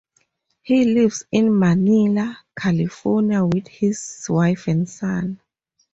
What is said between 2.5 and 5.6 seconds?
California with his wife and son.